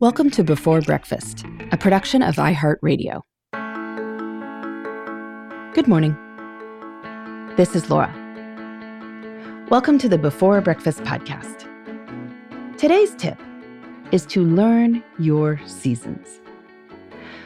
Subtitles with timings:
[0.00, 3.20] Welcome to Before Breakfast, a production of iHeartRadio.
[5.74, 6.16] Good morning.
[7.58, 8.10] This is Laura.
[9.68, 11.68] Welcome to the Before Breakfast podcast.
[12.78, 13.38] Today's tip
[14.10, 16.40] is to learn your seasons.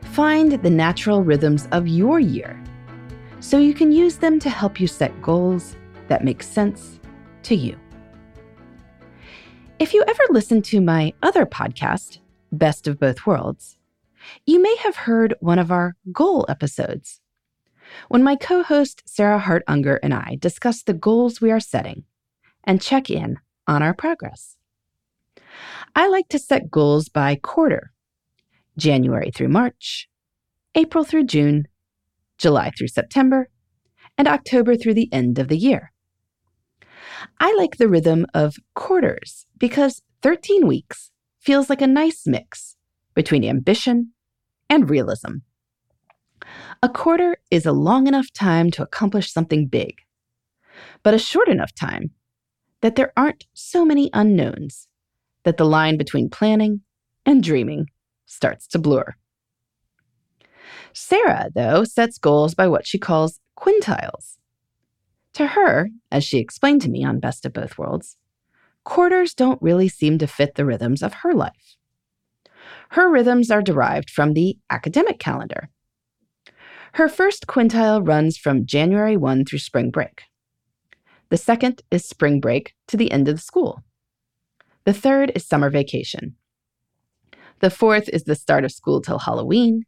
[0.00, 2.58] Find the natural rhythms of your year
[3.40, 5.76] so you can use them to help you set goals
[6.06, 6.98] that make sense
[7.42, 7.78] to you.
[9.78, 13.76] If you ever listen to my other podcast, Best of Both Worlds,
[14.46, 17.20] you may have heard one of our goal episodes.
[18.08, 22.04] When my co host Sarah Hart Unger and I discuss the goals we are setting
[22.64, 24.56] and check in on our progress.
[25.94, 27.92] I like to set goals by quarter
[28.76, 30.08] January through March,
[30.74, 31.66] April through June,
[32.38, 33.48] July through September,
[34.16, 35.92] and October through the end of the year.
[37.40, 41.10] I like the rhythm of quarters because 13 weeks
[41.48, 42.76] feels like a nice mix
[43.14, 44.12] between ambition
[44.68, 45.36] and realism.
[46.82, 49.94] A quarter is a long enough time to accomplish something big,
[51.02, 52.10] but a short enough time
[52.82, 54.88] that there aren't so many unknowns
[55.44, 56.82] that the line between planning
[57.24, 57.86] and dreaming
[58.26, 59.14] starts to blur.
[60.92, 64.36] Sarah, though, sets goals by what she calls quintiles.
[65.32, 68.18] To her, as she explained to me on Best of Both Worlds,
[68.88, 71.76] quarters don't really seem to fit the rhythms of her life.
[72.92, 75.68] Her rhythms are derived from the academic calendar.
[76.94, 80.22] Her first quintile runs from January 1 through spring break.
[81.28, 83.84] The second is spring break to the end of the school.
[84.84, 86.36] The third is summer vacation.
[87.60, 89.82] The fourth is the start of school till Halloween.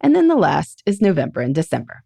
[0.00, 2.04] And then the last is November and December.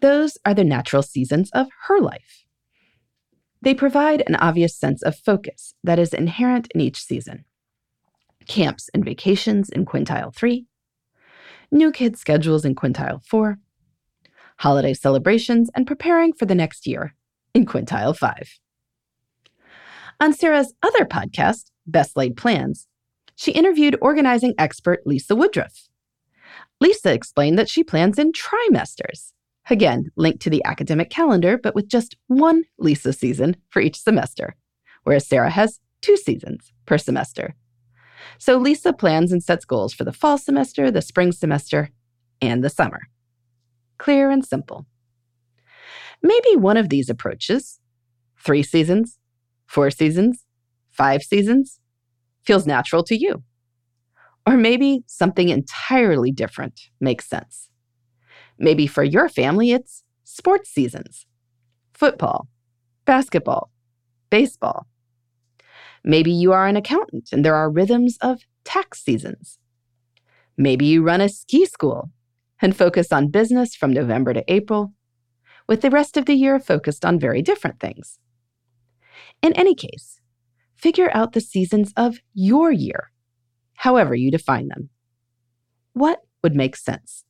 [0.00, 2.44] Those are the natural seasons of her life.
[3.62, 7.44] They provide an obvious sense of focus that is inherent in each season.
[8.48, 10.66] Camps and vacations in quintile 3,
[11.70, 13.58] new kid schedules in quintile 4,
[14.58, 17.14] holiday celebrations and preparing for the next year
[17.54, 18.58] in quintile 5.
[20.20, 22.88] On Sarah's other podcast, Best Laid Plans,
[23.36, 25.88] she interviewed organizing expert Lisa Woodruff.
[26.80, 29.32] Lisa explained that she plans in trimesters,
[29.70, 34.56] Again, linked to the academic calendar, but with just one Lisa season for each semester,
[35.04, 37.54] whereas Sarah has two seasons per semester.
[38.38, 41.90] So Lisa plans and sets goals for the fall semester, the spring semester,
[42.40, 43.02] and the summer.
[43.98, 44.86] Clear and simple.
[46.22, 47.80] Maybe one of these approaches,
[48.38, 49.18] three seasons,
[49.66, 50.44] four seasons,
[50.90, 51.80] five seasons,
[52.42, 53.42] feels natural to you.
[54.46, 57.68] Or maybe something entirely different makes sense.
[58.62, 61.26] Maybe for your family, it's sports seasons
[61.92, 62.48] football,
[63.04, 63.70] basketball,
[64.30, 64.86] baseball.
[66.04, 69.58] Maybe you are an accountant and there are rhythms of tax seasons.
[70.56, 72.10] Maybe you run a ski school
[72.60, 74.92] and focus on business from November to April,
[75.68, 78.20] with the rest of the year focused on very different things.
[79.42, 80.20] In any case,
[80.76, 83.10] figure out the seasons of your year,
[83.78, 84.90] however you define them.
[85.94, 87.24] What would make sense?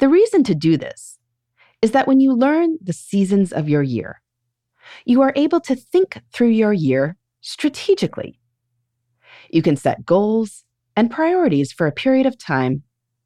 [0.00, 1.18] The reason to do this
[1.82, 4.22] is that when you learn the seasons of your year,
[5.04, 8.40] you are able to think through your year strategically.
[9.50, 10.64] You can set goals
[10.96, 12.82] and priorities for a period of time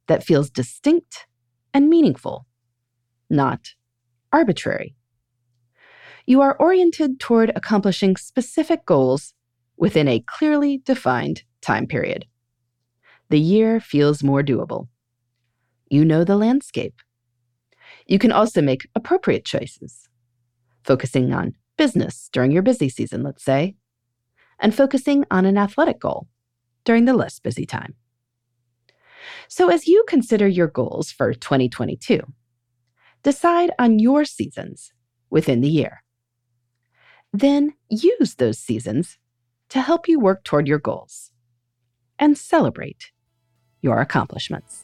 [0.09, 1.29] that feels distinct
[1.73, 2.45] and meaningful,
[3.31, 3.75] not
[4.33, 4.97] arbitrary.
[6.27, 9.33] You are oriented toward accomplishing specific goals
[9.77, 12.27] within a clearly defined time period.
[13.31, 14.89] The year feels more doable
[15.95, 17.01] you know the landscape.
[18.07, 20.09] You can also make appropriate choices,
[20.83, 23.77] focusing on business during your busy season, let's say,
[24.59, 26.29] and focusing on an athletic goal
[26.85, 27.95] during the less busy time.
[29.49, 32.21] So, as you consider your goals for 2022,
[33.23, 34.93] decide on your seasons
[35.31, 36.03] within the year.
[37.33, 39.19] Then use those seasons
[39.71, 41.33] to help you work toward your goals
[42.19, 43.13] and celebrate
[43.81, 44.84] your accomplishments.